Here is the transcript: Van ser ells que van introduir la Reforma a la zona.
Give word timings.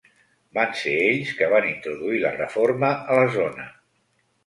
Van 0.57 0.73
ser 0.79 0.93
ells 1.09 1.35
que 1.43 1.51
van 1.53 1.69
introduir 1.73 2.25
la 2.25 2.35
Reforma 2.41 2.93
a 2.97 3.23
la 3.23 3.33
zona. 3.41 3.73